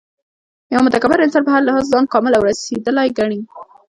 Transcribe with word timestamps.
یو 0.73 0.79
متکبر 0.85 1.19
انسان 1.21 1.41
په 1.45 1.51
هر 1.55 1.61
لحاظ 1.67 1.85
ځان 1.93 2.05
کامل 2.13 2.33
او 2.35 2.45
رسېدلی 2.49 3.09
ګڼي 3.17 3.39